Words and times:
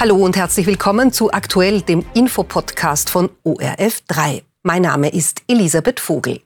Hallo 0.00 0.16
und 0.16 0.34
herzlich 0.34 0.66
willkommen 0.66 1.12
zu 1.12 1.30
Aktuell, 1.30 1.82
dem 1.82 2.02
Infopodcast 2.14 3.10
von 3.10 3.28
ORF3. 3.44 4.40
Mein 4.62 4.80
Name 4.80 5.10
ist 5.10 5.42
Elisabeth 5.46 6.00
Vogel. 6.00 6.40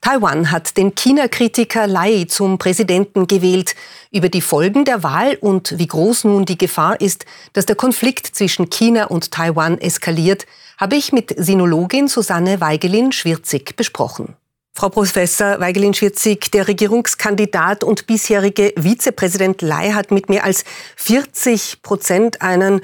Taiwan 0.00 0.50
hat 0.50 0.76
den 0.76 0.96
China-Kritiker 0.96 1.86
Lai 1.86 2.24
zum 2.24 2.58
Präsidenten 2.58 3.28
gewählt. 3.28 3.76
Über 4.10 4.28
die 4.28 4.40
Folgen 4.40 4.84
der 4.84 5.04
Wahl 5.04 5.38
und 5.40 5.78
wie 5.78 5.86
groß 5.86 6.24
nun 6.24 6.46
die 6.46 6.58
Gefahr 6.58 7.00
ist, 7.00 7.26
dass 7.52 7.64
der 7.64 7.76
Konflikt 7.76 8.26
zwischen 8.26 8.70
China 8.70 9.04
und 9.04 9.30
Taiwan 9.30 9.78
eskaliert, 9.78 10.44
habe 10.76 10.96
ich 10.96 11.12
mit 11.12 11.32
Sinologin 11.36 12.08
Susanne 12.08 12.60
Weigelin-Schwirzig 12.60 13.76
besprochen. 13.76 14.34
Frau 14.76 14.88
Professor 14.88 15.60
Weigelin-Schwirzig, 15.60 16.50
der 16.50 16.66
Regierungskandidat 16.66 17.84
und 17.84 18.08
bisherige 18.08 18.72
Vizepräsident 18.76 19.62
Lai 19.62 19.92
hat 19.92 20.10
mit 20.10 20.28
mehr 20.28 20.42
als 20.42 20.64
40 20.96 21.80
Prozent 21.82 22.42
einen 22.42 22.80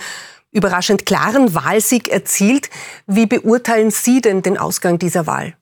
überraschend 0.53 1.05
klaren 1.05 1.53
Wahlsieg 1.53 2.09
erzielt. 2.09 2.71
Wie 3.09 3.27
beurteilen 3.27 3.91
Sie 3.91 4.21
denn 4.21 4.43
den 4.43 4.57
Ausgang 4.57 5.01
dieser 5.01 5.27
Wahl? 5.27 5.55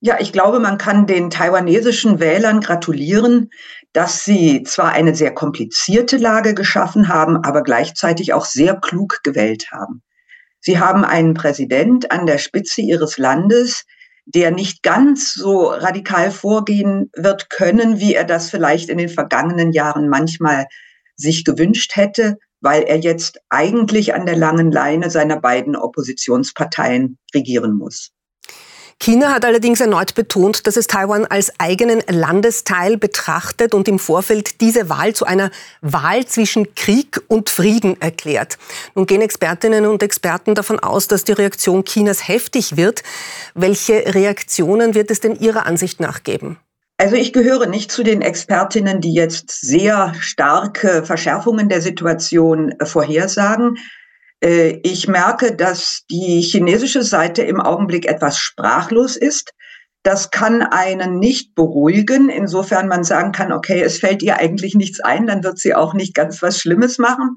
Ja, 0.00 0.16
ich 0.18 0.32
glaube, 0.32 0.58
man 0.58 0.78
kann 0.78 1.06
den 1.06 1.30
taiwanesischen 1.30 2.18
Wählern 2.18 2.60
gratulieren, 2.60 3.50
dass 3.92 4.24
sie 4.24 4.64
zwar 4.64 4.90
eine 4.90 5.14
sehr 5.14 5.32
komplizierte 5.32 6.16
Lage 6.16 6.54
geschaffen 6.54 7.06
haben, 7.06 7.36
aber 7.36 7.62
gleichzeitig 7.62 8.32
auch 8.32 8.46
sehr 8.46 8.74
klug 8.74 9.20
gewählt 9.22 9.70
haben. 9.70 10.02
Sie 10.58 10.80
haben 10.80 11.04
einen 11.04 11.34
Präsident 11.34 12.10
an 12.10 12.26
der 12.26 12.38
Spitze 12.38 12.80
ihres 12.80 13.16
Landes, 13.16 13.84
der 14.24 14.50
nicht 14.50 14.82
ganz 14.82 15.34
so 15.34 15.66
radikal 15.66 16.30
vorgehen 16.30 17.10
wird 17.16 17.50
können, 17.50 17.98
wie 17.98 18.14
er 18.14 18.24
das 18.24 18.50
vielleicht 18.50 18.88
in 18.88 18.98
den 18.98 19.08
vergangenen 19.08 19.72
Jahren 19.72 20.08
manchmal 20.08 20.66
sich 21.16 21.44
gewünscht 21.44 21.96
hätte, 21.96 22.38
weil 22.60 22.82
er 22.82 22.98
jetzt 22.98 23.40
eigentlich 23.48 24.14
an 24.14 24.24
der 24.26 24.36
langen 24.36 24.70
Leine 24.70 25.10
seiner 25.10 25.40
beiden 25.40 25.76
Oppositionsparteien 25.76 27.18
regieren 27.34 27.74
muss. 27.74 28.12
China 29.02 29.32
hat 29.32 29.44
allerdings 29.44 29.80
erneut 29.80 30.14
betont, 30.14 30.68
dass 30.68 30.76
es 30.76 30.86
Taiwan 30.86 31.26
als 31.26 31.52
eigenen 31.58 32.04
Landesteil 32.08 32.96
betrachtet 32.96 33.74
und 33.74 33.88
im 33.88 33.98
Vorfeld 33.98 34.60
diese 34.60 34.88
Wahl 34.88 35.12
zu 35.12 35.24
einer 35.24 35.50
Wahl 35.80 36.24
zwischen 36.24 36.76
Krieg 36.76 37.20
und 37.26 37.50
Frieden 37.50 38.00
erklärt. 38.00 38.58
Nun 38.94 39.06
gehen 39.06 39.20
Expertinnen 39.20 39.86
und 39.86 40.04
Experten 40.04 40.54
davon 40.54 40.78
aus, 40.78 41.08
dass 41.08 41.24
die 41.24 41.32
Reaktion 41.32 41.84
Chinas 41.84 42.28
heftig 42.28 42.76
wird. 42.76 43.02
Welche 43.56 44.14
Reaktionen 44.14 44.94
wird 44.94 45.10
es 45.10 45.18
denn 45.18 45.34
Ihrer 45.34 45.66
Ansicht 45.66 45.98
nach 45.98 46.22
geben? 46.22 46.58
Also 46.96 47.16
ich 47.16 47.32
gehöre 47.32 47.66
nicht 47.66 47.90
zu 47.90 48.04
den 48.04 48.22
Expertinnen, 48.22 49.00
die 49.00 49.14
jetzt 49.14 49.50
sehr 49.50 50.14
starke 50.20 51.04
Verschärfungen 51.04 51.68
der 51.68 51.82
Situation 51.82 52.72
vorhersagen. 52.80 53.78
Äh, 54.42 54.80
ich 54.82 55.08
merke, 55.08 55.54
dass 55.54 56.02
die 56.10 56.40
chinesische 56.40 57.02
Seite 57.02 57.42
im 57.42 57.60
Augenblick 57.60 58.06
etwas 58.06 58.38
sprachlos 58.38 59.16
ist. 59.16 59.52
Das 60.02 60.30
kann 60.30 60.62
einen 60.62 61.20
nicht 61.20 61.54
beruhigen, 61.54 62.28
insofern 62.28 62.88
man 62.88 63.04
sagen 63.04 63.30
kann, 63.30 63.52
okay, 63.52 63.80
es 63.80 63.98
fällt 63.98 64.22
ihr 64.22 64.38
eigentlich 64.38 64.74
nichts 64.74 64.98
ein, 65.00 65.28
dann 65.28 65.44
wird 65.44 65.58
sie 65.58 65.74
auch 65.74 65.94
nicht 65.94 66.14
ganz 66.14 66.42
was 66.42 66.58
Schlimmes 66.58 66.98
machen. 66.98 67.36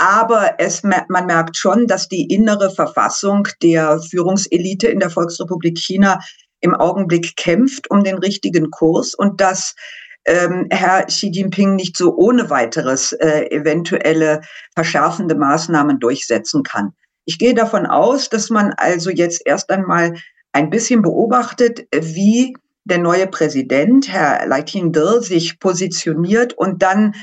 Aber 0.00 0.54
es, 0.58 0.84
man 0.84 1.26
merkt 1.26 1.56
schon, 1.56 1.88
dass 1.88 2.06
die 2.06 2.32
innere 2.32 2.70
Verfassung 2.70 3.48
der 3.62 4.00
Führungselite 4.00 4.86
in 4.86 5.00
der 5.00 5.10
Volksrepublik 5.10 5.76
China 5.76 6.20
im 6.60 6.72
Augenblick 6.74 7.36
kämpft 7.36 7.90
um 7.90 8.04
den 8.04 8.18
richtigen 8.18 8.70
Kurs 8.70 9.14
und 9.14 9.40
dass 9.40 9.74
ähm, 10.24 10.66
Herr 10.70 11.04
Xi 11.06 11.30
Jinping 11.32 11.74
nicht 11.74 11.96
so 11.96 12.14
ohne 12.16 12.50
weiteres 12.50 13.12
äh, 13.12 13.50
eventuelle 13.50 14.42
verschärfende 14.74 15.34
Maßnahmen 15.34 15.98
durchsetzen 15.98 16.62
kann. 16.62 16.92
Ich 17.24 17.38
gehe 17.38 17.54
davon 17.54 17.86
aus, 17.86 18.28
dass 18.28 18.50
man 18.50 18.72
also 18.76 19.10
jetzt 19.10 19.42
erst 19.44 19.70
einmal 19.70 20.14
ein 20.52 20.70
bisschen 20.70 21.02
beobachtet, 21.02 21.86
wie 21.92 22.54
der 22.84 22.98
neue 22.98 23.26
Präsident, 23.26 24.08
Herr 24.10 24.46
Lai 24.46 24.62
Ching-te, 24.62 25.20
sich 25.20 25.58
positioniert 25.60 26.54
und 26.54 26.82
dann 26.82 27.14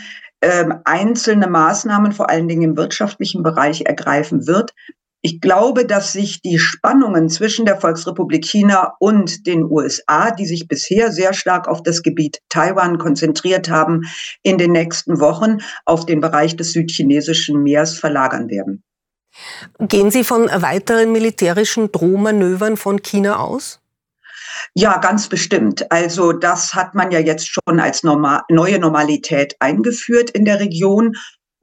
ähm, 0.41 0.75
einzelne 0.85 1.47
Maßnahmen, 1.47 2.11
vor 2.11 2.29
allen 2.29 2.47
Dingen 2.47 2.61
im 2.61 2.77
wirtschaftlichen 2.77 3.41
Bereich, 3.41 3.81
ergreifen 3.81 4.45
wird. 4.45 4.73
Ich 5.25 5.41
glaube, 5.41 5.87
dass 5.87 6.13
sich 6.13 6.43
die 6.43 6.59
Spannungen 6.59 7.29
zwischen 7.29 7.65
der 7.65 7.81
Volksrepublik 7.81 8.45
China 8.45 8.93
und 8.99 9.47
den 9.47 9.63
USA, 9.63 10.29
die 10.29 10.45
sich 10.45 10.67
bisher 10.67 11.11
sehr 11.11 11.33
stark 11.33 11.67
auf 11.67 11.81
das 11.81 12.03
Gebiet 12.03 12.41
Taiwan 12.47 12.99
konzentriert 12.99 13.67
haben, 13.67 14.01
in 14.43 14.59
den 14.59 14.71
nächsten 14.71 15.19
Wochen 15.19 15.61
auf 15.83 16.05
den 16.05 16.21
Bereich 16.21 16.57
des 16.57 16.73
südchinesischen 16.73 17.63
Meeres 17.63 17.97
verlagern 17.97 18.51
werden. 18.51 18.83
Gehen 19.79 20.11
Sie 20.11 20.23
von 20.23 20.45
weiteren 20.45 21.11
militärischen 21.11 21.91
Drohmanövern 21.91 22.77
von 22.77 23.01
China 23.01 23.39
aus? 23.39 23.79
Ja, 24.75 24.99
ganz 24.99 25.27
bestimmt. 25.27 25.91
Also 25.91 26.33
das 26.33 26.75
hat 26.75 26.93
man 26.93 27.09
ja 27.09 27.19
jetzt 27.19 27.47
schon 27.47 27.79
als 27.79 28.03
normal, 28.03 28.41
neue 28.51 28.77
Normalität 28.77 29.55
eingeführt 29.59 30.29
in 30.29 30.45
der 30.45 30.59
Region. 30.59 31.15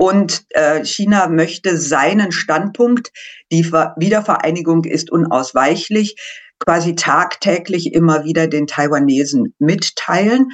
Und 0.02 0.46
äh, 0.48 0.84
China 0.84 1.28
möchte 1.28 1.78
seinen 1.78 2.32
Standpunkt, 2.32 3.12
die 3.52 3.64
Wiedervereinigung 3.64 4.82
ist 4.82 5.12
unausweichlich, 5.12 6.16
quasi 6.58 6.96
tagtäglich 6.96 7.94
immer 7.94 8.24
wieder 8.24 8.48
den 8.48 8.66
Taiwanesen 8.66 9.54
mitteilen. 9.60 10.48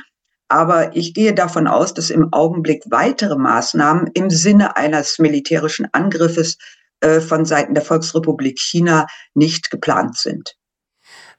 Aber 0.49 0.95
ich 0.95 1.15
gehe 1.15 1.33
davon 1.33 1.67
aus, 1.67 1.95
dass 1.95 2.11
im 2.11 2.31
Augenblick 2.31 2.83
weitere 2.91 3.37
Maßnahmen 3.37 4.11
im 4.13 4.29
Sinne 4.29 4.77
eines 4.77 5.19
militärischen 5.19 5.89
Angriffes 5.93 6.59
äh, 7.01 7.21
von 7.21 7.47
Seiten 7.47 7.73
der 7.73 7.83
Volksrepublik 7.83 8.59
China 8.59 9.07
nicht 9.33 9.71
geplant 9.71 10.19
sind. 10.19 10.58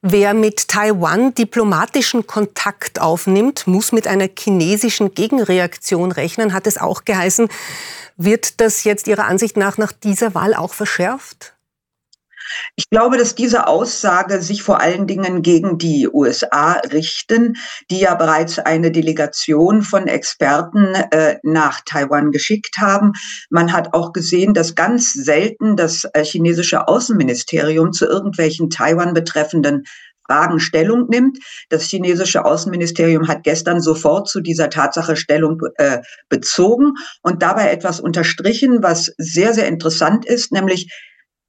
Wer 0.02 0.34
mit 0.34 0.70
Taiwan 0.70 1.36
diplomatischen 1.36 2.26
Kontakt 2.26 3.02
aufnimmt, 3.02 3.68
muss 3.68 3.92
mit 3.92 4.08
einer 4.08 4.30
chinesischen 4.38 5.14
Gegenreaktion 5.14 6.14
rechnen, 6.14 6.54
hat 6.54 6.68
es 6.68 6.78
auch 6.78 7.04
geheißen. 7.04 7.50
Wird 8.16 8.62
das 8.62 8.86
jetzt 8.86 9.08
Ihrer 9.08 9.26
Ansicht 9.26 9.58
nach 9.58 9.78
nach 9.78 9.92
dieser 9.92 10.34
Wahl 10.34 10.54
auch 10.54 10.74
verschärft? 10.74 11.54
Ich 12.76 12.90
glaube, 12.90 13.18
dass 13.18 13.36
diese 13.36 13.68
Aussage 13.68 14.42
sich 14.42 14.64
vor 14.64 14.80
allen 14.80 15.08
Dingen 15.08 15.42
gegen 15.42 15.78
die 15.78 16.08
USA 16.12 16.74
richten, 16.92 17.56
die 17.90 18.00
ja 18.00 18.16
bereits 18.16 18.60
eine 18.60 18.92
Delegation 18.92 19.82
von 19.82 20.08
Experten 20.08 20.96
äh, 21.12 21.38
nach 21.44 21.82
Taiwan 21.86 22.32
geschickt 22.32 22.78
haben. 22.78 23.14
Man 23.50 23.74
hat 23.74 23.94
auch 23.94 24.14
gesehen, 24.14 24.54
dass 24.54 24.76
ganz 24.76 25.14
selten 25.14 25.76
das 25.76 26.06
äh, 26.14 26.24
chinesische 26.24 26.88
Außenministerium 26.88 27.92
zu 27.92 28.06
irgendwelchen 28.06 28.70
Taiwan 28.70 29.14
betreffenden 29.14 29.84
Fragen 30.30 30.59
Stellung 30.59 31.08
nimmt. 31.09 31.40
Das 31.70 31.84
chinesische 31.84 32.46
Außenministerium 32.46 33.28
hat 33.28 33.44
gestern 33.44 33.82
sofort 33.82 34.30
zu 34.30 34.42
dieser 34.42 34.70
Tatsache 34.70 35.16
Stellung 35.16 35.59
äh, 35.78 36.00
bezogen 36.30 36.94
und 37.24 37.42
dabei 37.42 37.72
etwas 37.72 38.00
unterstrichen, 38.00 38.84
was 38.84 39.12
sehr, 39.18 39.54
sehr 39.54 39.68
interessant 39.68 40.26
ist, 40.26 40.52
nämlich 40.52 40.92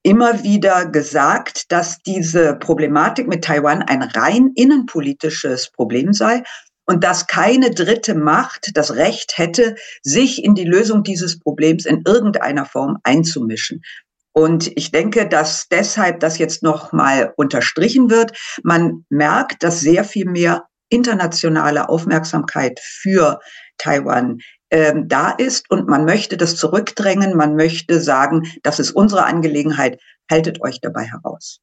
immer 0.02 0.42
wieder 0.42 0.86
gesagt, 0.86 1.70
dass 1.72 1.98
diese 2.02 2.56
Problematik 2.56 3.28
mit 3.28 3.44
Taiwan 3.44 3.82
ein 3.82 4.02
rein 4.02 4.52
innenpolitisches 4.54 5.70
Problem 5.70 6.12
sei 6.12 6.42
und 6.86 7.04
dass 7.04 7.26
keine 7.26 7.70
dritte 7.70 8.14
Macht 8.14 8.70
das 8.74 8.94
Recht 8.96 9.38
hätte, 9.38 9.76
sich 10.02 10.42
in 10.42 10.54
die 10.54 10.64
Lösung 10.64 11.02
dieses 11.02 11.38
Problems 11.38 11.84
in 11.86 12.02
irgendeiner 12.06 12.64
Form 12.64 12.96
einzumischen. 13.04 13.82
Und 14.32 14.70
ich 14.76 14.90
denke, 14.90 15.28
dass 15.28 15.68
deshalb 15.68 16.20
das 16.20 16.38
jetzt 16.38 16.62
noch 16.62 16.92
mal 16.92 17.32
unterstrichen 17.36 18.10
wird. 18.10 18.36
Man 18.62 19.04
merkt, 19.08 19.62
dass 19.62 19.80
sehr 19.80 20.04
viel 20.04 20.26
mehr 20.26 20.66
internationale 20.88 21.88
Aufmerksamkeit 21.88 22.80
für 22.80 23.40
Taiwan 23.78 24.38
ähm, 24.70 25.08
da 25.08 25.30
ist 25.30 25.70
und 25.70 25.88
man 25.88 26.04
möchte 26.04 26.36
das 26.36 26.56
zurückdrängen. 26.56 27.36
Man 27.36 27.56
möchte 27.56 28.00
sagen, 28.00 28.50
das 28.62 28.78
ist 28.78 28.92
unsere 28.92 29.24
Angelegenheit. 29.24 30.00
Haltet 30.30 30.62
euch 30.62 30.80
dabei 30.80 31.04
heraus. 31.04 31.60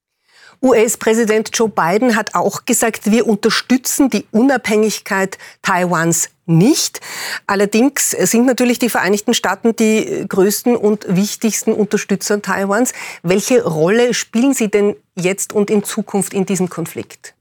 US-Präsident 0.61 1.51
Joe 1.53 1.69
Biden 1.69 2.15
hat 2.15 2.33
auch 2.33 2.65
gesagt, 2.65 3.11
wir 3.11 3.27
unterstützen 3.27 4.09
die 4.09 4.25
Unabhängigkeit 4.31 5.37
Taiwans 5.61 6.29
nicht. 6.47 6.99
Allerdings 7.45 8.11
sind 8.11 8.45
natürlich 8.45 8.79
die 8.79 8.89
Vereinigten 8.89 9.33
Staaten 9.33 9.75
die 9.75 10.25
größten 10.27 10.75
und 10.75 11.05
wichtigsten 11.07 11.73
Unterstützer 11.73 12.41
Taiwans. 12.41 12.93
Welche 13.21 13.63
Rolle 13.63 14.13
spielen 14.13 14.53
sie 14.53 14.69
denn 14.69 14.95
jetzt 15.15 15.53
und 15.53 15.69
in 15.69 15.83
Zukunft 15.83 16.33
in 16.33 16.45
diesem 16.45 16.69
Konflikt? 16.69 17.36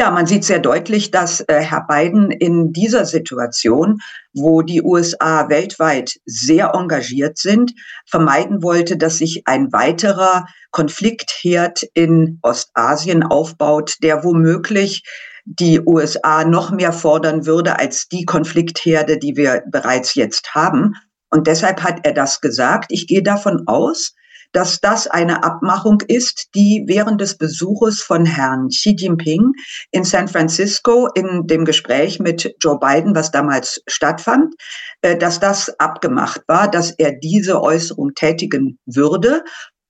Ja, 0.00 0.10
man 0.10 0.24
sieht 0.24 0.44
sehr 0.44 0.60
deutlich, 0.60 1.10
dass 1.10 1.42
äh, 1.42 1.60
Herr 1.60 1.86
Biden 1.86 2.30
in 2.30 2.72
dieser 2.72 3.04
Situation, 3.04 4.00
wo 4.32 4.62
die 4.62 4.80
USA 4.80 5.50
weltweit 5.50 6.14
sehr 6.24 6.72
engagiert 6.72 7.36
sind, 7.36 7.74
vermeiden 8.06 8.62
wollte, 8.62 8.96
dass 8.96 9.18
sich 9.18 9.42
ein 9.44 9.74
weiterer 9.74 10.46
Konfliktherd 10.70 11.82
in 11.92 12.38
Ostasien 12.40 13.24
aufbaut, 13.24 13.96
der 14.02 14.24
womöglich 14.24 15.02
die 15.44 15.82
USA 15.84 16.44
noch 16.46 16.70
mehr 16.70 16.94
fordern 16.94 17.44
würde 17.44 17.78
als 17.78 18.08
die 18.08 18.24
Konfliktherde, 18.24 19.18
die 19.18 19.36
wir 19.36 19.64
bereits 19.70 20.14
jetzt 20.14 20.54
haben. 20.54 20.94
Und 21.28 21.46
deshalb 21.46 21.82
hat 21.82 22.06
er 22.06 22.14
das 22.14 22.40
gesagt. 22.40 22.86
Ich 22.88 23.06
gehe 23.06 23.22
davon 23.22 23.64
aus, 23.66 24.14
dass 24.52 24.80
das 24.80 25.06
eine 25.06 25.44
Abmachung 25.44 26.00
ist, 26.06 26.48
die 26.54 26.84
während 26.86 27.20
des 27.20 27.36
Besuches 27.36 28.02
von 28.02 28.24
Herrn 28.26 28.68
Xi 28.68 28.94
Jinping 28.98 29.52
in 29.90 30.04
San 30.04 30.28
Francisco 30.28 31.08
in 31.14 31.46
dem 31.46 31.64
Gespräch 31.64 32.18
mit 32.20 32.54
Joe 32.60 32.78
Biden, 32.78 33.14
was 33.14 33.30
damals 33.30 33.82
stattfand, 33.86 34.54
äh, 35.02 35.16
dass 35.16 35.40
das 35.40 35.78
abgemacht 35.78 36.42
war, 36.46 36.70
dass 36.70 36.90
er 36.90 37.12
diese 37.12 37.62
Äußerung 37.62 38.14
tätigen 38.14 38.78
würde. 38.86 39.44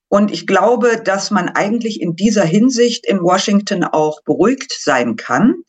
Und 0.08 0.32
ich 0.32 0.46
glaube, 0.46 1.00
dass 1.02 1.30
man 1.30 1.48
eigentlich 1.48 2.00
in 2.00 2.16
dieser 2.16 2.44
Hinsicht 2.44 3.06
in 3.06 3.22
Washington 3.22 3.84
auch 3.84 4.22
beruhigt 4.24 4.76
sein 4.76 5.14
kann. 5.14 5.62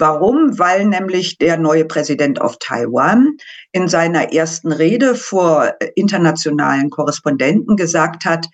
Warum? 0.00 0.58
Weil 0.58 0.86
nämlich 0.86 1.36
der 1.36 1.58
neue 1.58 1.84
Präsident 1.84 2.40
auf 2.40 2.56
Taiwan 2.58 3.36
in 3.70 3.86
seiner 3.86 4.32
ersten 4.32 4.72
Rede 4.72 5.14
vor 5.14 5.74
internationalen 5.94 6.88
Korrespondenten 6.88 7.76
gesagt 7.76 8.24
hat, 8.24 8.46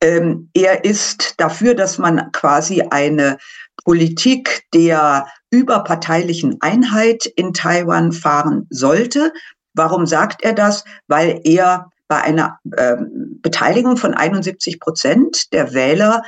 ähm, 0.00 0.48
er 0.54 0.84
ist 0.84 1.34
dafür, 1.38 1.74
dass 1.74 1.98
man 1.98 2.30
quasi 2.30 2.82
eine 2.82 3.38
Politik 3.84 4.62
der 4.72 5.26
überparteilichen 5.50 6.58
Einheit 6.60 7.26
in 7.26 7.52
Taiwan 7.52 8.12
fahren 8.12 8.68
sollte. 8.70 9.32
Warum 9.74 10.06
sagt 10.06 10.44
er 10.44 10.52
das? 10.52 10.84
Weil 11.08 11.40
er 11.42 11.90
bei 12.06 12.20
einer 12.20 12.60
äh, 12.76 12.96
Beteiligung 13.42 13.96
von 13.96 14.14
71 14.14 14.78
Prozent 14.78 15.52
der 15.52 15.74
Wähler 15.74 16.22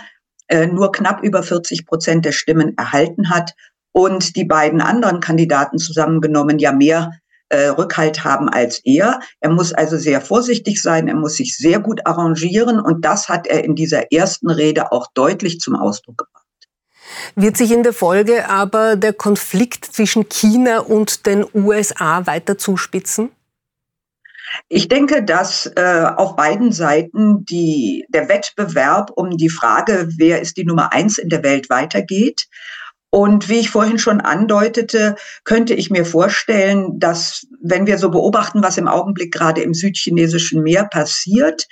äh, 0.48 0.66
nur 0.66 0.90
knapp 0.90 1.22
über 1.22 1.44
40 1.44 1.86
Prozent 1.86 2.24
der 2.24 2.32
Stimmen 2.32 2.76
erhalten 2.76 3.30
hat 3.30 3.54
und 3.92 4.36
die 4.36 4.44
beiden 4.44 4.80
anderen 4.80 5.20
Kandidaten 5.20 5.78
zusammengenommen 5.78 6.58
ja 6.58 6.72
mehr 6.72 7.12
äh, 7.48 7.68
Rückhalt 7.68 8.24
haben 8.24 8.48
als 8.48 8.80
er. 8.84 9.20
Er 9.40 9.50
muss 9.50 9.72
also 9.72 9.98
sehr 9.98 10.20
vorsichtig 10.20 10.80
sein, 10.80 11.08
er 11.08 11.14
muss 11.14 11.34
sich 11.34 11.56
sehr 11.56 11.80
gut 11.80 12.06
arrangieren 12.06 12.80
und 12.80 13.04
das 13.04 13.28
hat 13.28 13.46
er 13.46 13.64
in 13.64 13.74
dieser 13.74 14.10
ersten 14.10 14.50
Rede 14.50 14.90
auch 14.90 15.06
deutlich 15.14 15.60
zum 15.60 15.76
Ausdruck 15.76 16.18
gebracht. 16.18 16.42
Wird 17.34 17.56
sich 17.56 17.72
in 17.72 17.82
der 17.82 17.92
Folge 17.92 18.48
aber 18.48 18.96
der 18.96 19.12
Konflikt 19.12 19.84
zwischen 19.84 20.28
China 20.28 20.80
und 20.80 21.26
den 21.26 21.44
USA 21.54 22.26
weiter 22.26 22.56
zuspitzen? 22.56 23.30
Ich 24.68 24.88
denke, 24.88 25.22
dass 25.22 25.66
äh, 25.76 26.06
auf 26.16 26.36
beiden 26.36 26.72
Seiten 26.72 27.44
die, 27.44 28.04
der 28.08 28.28
Wettbewerb 28.28 29.10
um 29.14 29.36
die 29.36 29.48
Frage, 29.48 30.08
wer 30.16 30.40
ist 30.40 30.56
die 30.56 30.64
Nummer 30.64 30.92
eins 30.92 31.18
in 31.18 31.28
der 31.28 31.42
Welt, 31.42 31.70
weitergeht. 31.70 32.48
Und 33.14 33.50
wie 33.50 33.60
ich 33.60 33.68
vorhin 33.68 33.98
schon 33.98 34.22
andeutete, 34.22 35.16
könnte 35.44 35.74
ich 35.74 35.90
mir 35.90 36.06
vorstellen, 36.06 36.98
dass 36.98 37.46
wenn 37.60 37.86
wir 37.86 37.98
so 37.98 38.10
beobachten, 38.10 38.62
was 38.62 38.78
im 38.78 38.88
Augenblick 38.88 39.34
gerade 39.34 39.60
im 39.60 39.74
südchinesischen 39.74 40.62
Meer 40.62 40.84
passiert, 40.84 41.68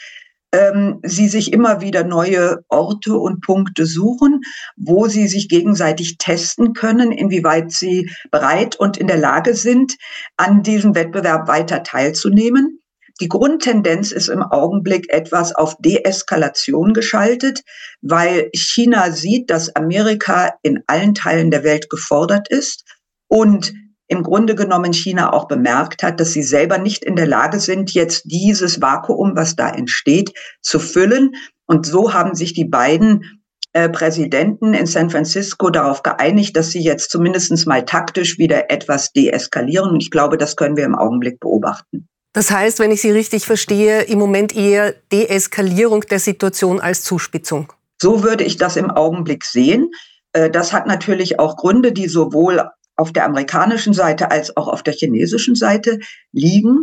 ähm, 0.53 1.01
sie 1.03 1.29
sich 1.29 1.55
immer 1.55 1.81
wieder 1.81 2.05
neue 2.05 2.59
Orte 2.69 3.17
und 3.17 3.41
Punkte 3.41 3.87
suchen, 3.87 4.43
wo 4.77 5.07
sie 5.07 5.29
sich 5.29 5.49
gegenseitig 5.49 6.19
testen 6.19 6.75
können, 6.75 7.11
inwieweit 7.11 7.73
sie 7.73 8.11
bereit 8.31 8.77
und 8.77 8.99
in 8.99 9.07
der 9.07 9.17
Lage 9.17 9.55
sind, 9.55 9.97
an 10.37 10.63
diesem 10.63 10.95
Wettbewerb 10.95 11.49
weiter 11.49 11.83
teilzunehmen. 11.83 12.81
Die 13.21 13.29
Grundtendenz 13.29 14.13
ist 14.13 14.29
im 14.29 14.43
Augenblick 14.43 15.13
etwas 15.13 15.55
auf 15.55 15.77
Deeskalation 15.79 16.95
geschaltet, 16.95 17.63
weil 18.01 18.49
China 18.55 19.11
sieht, 19.11 19.51
dass 19.51 19.77
Amerika 19.77 20.55
in 20.63 20.83
allen 20.87 21.15
Teilen 21.15 21.51
der 21.51 21.63
Welt 21.63 21.91
gefordert 21.91 22.49
ist 22.49 22.85
und 23.29 23.75
im 24.09 24.23
Grunde 24.23 24.55
genommen 24.55 24.93
China 24.93 25.33
auch 25.33 25.47
bemerkt 25.47 26.03
hat, 26.03 26.19
dass 26.19 26.33
sie 26.33 26.43
selber 26.43 26.79
nicht 26.79 27.05
in 27.05 27.15
der 27.15 27.29
Lage 27.29 27.61
sind, 27.61 27.93
jetzt 27.93 28.23
dieses 28.25 28.81
Vakuum, 28.81 29.37
was 29.37 29.55
da 29.55 29.71
entsteht, 29.71 30.33
zu 30.63 30.81
füllen. 30.81 31.37
Und 31.67 31.87
so 31.87 32.13
haben 32.13 32.35
sich 32.35 32.53
die 32.53 32.65
beiden 32.65 33.43
äh, 33.73 33.89
Präsidenten 33.89 34.75
in 34.75 34.87
San 34.87 35.11
Francisco 35.11 35.71
darauf 35.71 36.03
geeinigt, 36.03 36.57
dass 36.57 36.71
sie 36.71 36.83
jetzt 36.83 37.11
zumindest 37.11 37.67
mal 37.69 37.85
taktisch 37.85 38.37
wieder 38.39 38.69
etwas 38.71 39.13
deeskalieren. 39.13 39.91
Und 39.91 40.03
ich 40.03 40.11
glaube, 40.11 40.39
das 40.39 40.57
können 40.57 40.77
wir 40.77 40.85
im 40.85 40.97
Augenblick 40.97 41.39
beobachten. 41.39 42.09
Das 42.33 42.51
heißt, 42.51 42.79
wenn 42.79 42.93
ich 42.93 43.01
Sie 43.01 43.11
richtig 43.11 43.45
verstehe, 43.45 44.03
im 44.03 44.19
Moment 44.19 44.55
eher 44.55 44.95
Deeskalierung 45.13 46.03
der 46.03 46.21
Situation 46.21 46.81
als 46.81 47.03
Zuspitzung. 47.03 47.73
So 48.01 48.23
würde 48.23 48.45
ich 48.45 48.57
das 48.57 48.77
im 48.77 48.91
Augenblick 48.91 49.45
sehen. 49.45 49.91
Äh, 50.33 50.51
das 50.51 50.73
hat 50.73 50.87
natürlich 50.87 51.39
auch 51.39 51.57
Gründe, 51.57 51.93
die 51.93 52.09
sowohl 52.09 52.63
auf 52.97 53.13
der 53.13 53.25
amerikanischen 53.25 53.95
Seite 53.95 54.31
als 54.31 54.57
auch 54.57 54.69
auf 54.69 54.83
der 54.83 54.95
chinesischen 54.95 55.55
Seite 55.55 55.99
liegen. 56.33 56.83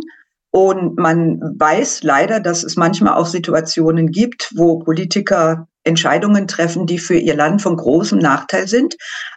Und 0.50 0.98
man 0.98 1.40
weiß 1.58 2.02
leider, 2.02 2.40
dass 2.40 2.64
es 2.64 2.76
manchmal 2.76 3.14
auch 3.14 3.26
Situationen 3.26 4.10
gibt, 4.10 4.50
wo 4.54 4.78
Politiker 4.78 5.68
Entscheidungen 5.84 6.48
treffen, 6.48 6.86
die 6.86 6.98
für 6.98 7.16
ihr 7.16 7.34
Land 7.34 7.62
von 7.62 7.76
großem 7.76 8.18
Nachteil 8.18 8.66
sind. 8.68 8.96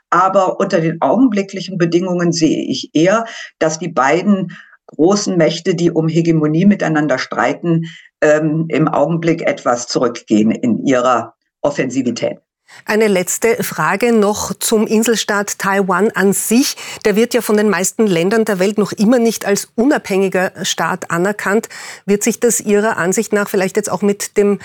Aber 0.09 0.59
unter 0.59 0.81
den 0.81 1.01
augenblicklichen 1.01 1.77
Bedingungen 1.77 2.31
sehe 2.31 2.65
ich 2.65 2.89
eher, 2.93 3.25
dass 3.59 3.79
die 3.79 3.87
beiden 3.87 4.57
großen 4.95 5.37
Mächte, 5.37 5.75
die 5.75 5.91
um 5.91 6.07
Hegemonie 6.07 6.65
miteinander 6.65 7.17
streiten, 7.17 7.85
ähm, 8.21 8.65
im 8.69 8.87
Augenblick 8.87 9.41
etwas 9.41 9.87
zurückgehen 9.87 10.51
in 10.51 10.85
ihrer 10.85 11.33
Offensivität. 11.61 12.39
Eine 12.85 13.07
letzte 13.07 13.63
Frage 13.63 14.13
noch 14.13 14.53
zum 14.53 14.87
Inselstaat 14.87 15.59
Taiwan 15.59 16.09
an 16.11 16.33
sich. 16.33 16.77
Der 17.05 17.15
wird 17.15 17.33
ja 17.33 17.41
von 17.41 17.57
den 17.57 17.69
meisten 17.69 18.07
Ländern 18.07 18.45
der 18.45 18.59
Welt 18.59 18.77
noch 18.77 18.91
immer 18.91 19.19
nicht 19.19 19.45
als 19.45 19.69
unabhängiger 19.75 20.51
Staat 20.63 21.11
anerkannt. 21.11 21.69
Wird 22.05 22.23
sich 22.23 22.39
das 22.39 22.59
Ihrer 22.59 22.97
Ansicht 22.97 23.33
nach 23.33 23.49
vielleicht 23.49 23.75
jetzt 23.75 23.91
auch 23.91 24.01
mit 24.01 24.37
dem 24.37 24.59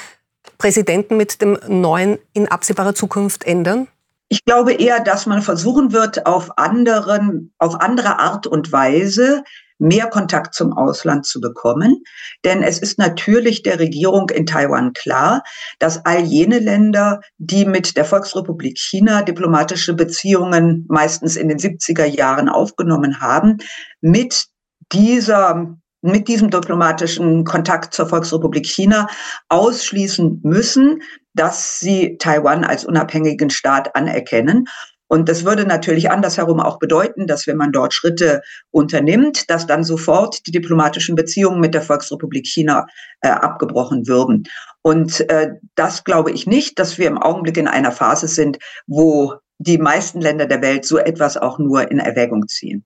Präsidenten, 0.58 1.16
mit 1.16 1.42
dem 1.42 1.58
neuen 1.66 2.18
in 2.32 2.48
absehbarer 2.48 2.94
Zukunft 2.94 3.44
ändern? 3.44 3.88
Ich 4.28 4.44
glaube 4.44 4.72
eher, 4.72 5.00
dass 5.00 5.26
man 5.26 5.42
versuchen 5.42 5.92
wird, 5.92 6.26
auf 6.26 6.58
anderen, 6.58 7.52
auf 7.58 7.80
andere 7.80 8.18
Art 8.18 8.46
und 8.46 8.72
Weise 8.72 9.44
mehr 9.78 10.08
Kontakt 10.08 10.54
zum 10.54 10.72
Ausland 10.72 11.26
zu 11.26 11.40
bekommen. 11.40 12.02
Denn 12.44 12.62
es 12.62 12.78
ist 12.78 12.98
natürlich 12.98 13.62
der 13.62 13.78
Regierung 13.78 14.30
in 14.30 14.46
Taiwan 14.46 14.92
klar, 14.92 15.42
dass 15.78 16.04
all 16.04 16.20
jene 16.20 16.58
Länder, 16.58 17.20
die 17.38 17.66
mit 17.66 17.96
der 17.96 18.04
Volksrepublik 18.04 18.78
China 18.78 19.22
diplomatische 19.22 19.94
Beziehungen 19.94 20.86
meistens 20.88 21.36
in 21.36 21.48
den 21.48 21.58
70er 21.58 22.04
Jahren 22.04 22.48
aufgenommen 22.48 23.20
haben, 23.20 23.58
mit 24.00 24.46
dieser 24.92 25.76
mit 26.02 26.28
diesem 26.28 26.50
diplomatischen 26.50 27.44
Kontakt 27.44 27.92
zur 27.92 28.06
Volksrepublik 28.06 28.64
China 28.64 29.08
ausschließen 29.48 30.40
müssen, 30.44 31.02
dass 31.34 31.80
sie 31.80 32.16
Taiwan 32.18 32.64
als 32.64 32.84
unabhängigen 32.84 33.50
Staat 33.50 33.96
anerkennen. 33.96 34.66
Und 35.08 35.28
das 35.28 35.44
würde 35.44 35.66
natürlich 35.66 36.10
andersherum 36.10 36.60
auch 36.60 36.78
bedeuten, 36.78 37.26
dass 37.26 37.46
wenn 37.46 37.56
man 37.56 37.72
dort 37.72 37.94
Schritte 37.94 38.42
unternimmt, 38.70 39.48
dass 39.48 39.66
dann 39.66 39.84
sofort 39.84 40.46
die 40.46 40.50
diplomatischen 40.50 41.14
Beziehungen 41.14 41.60
mit 41.60 41.74
der 41.74 41.82
Volksrepublik 41.82 42.46
China 42.46 42.86
äh, 43.20 43.28
abgebrochen 43.28 44.06
würden. 44.08 44.44
Und 44.82 45.28
äh, 45.30 45.50
das 45.74 46.04
glaube 46.04 46.30
ich 46.32 46.46
nicht, 46.46 46.78
dass 46.78 46.98
wir 46.98 47.06
im 47.06 47.18
Augenblick 47.18 47.56
in 47.56 47.68
einer 47.68 47.92
Phase 47.92 48.28
sind, 48.28 48.58
wo 48.86 49.34
die 49.58 49.78
meisten 49.78 50.20
Länder 50.20 50.46
der 50.46 50.62
Welt 50.62 50.84
so 50.84 50.98
etwas 50.98 51.36
auch 51.36 51.58
nur 51.58 51.90
in 51.90 51.98
Erwägung 51.98 52.46
ziehen. 52.48 52.84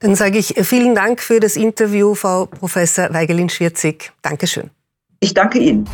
Dann 0.00 0.14
sage 0.14 0.38
ich 0.38 0.54
vielen 0.62 0.94
Dank 0.94 1.20
für 1.20 1.40
das 1.40 1.56
Interview, 1.56 2.14
Frau 2.14 2.46
Professor 2.46 3.12
Weigelin-Schwirzig. 3.12 4.12
Dankeschön. 4.22 4.70
Ich 5.20 5.34
danke 5.34 5.58
Ihnen. 5.58 5.88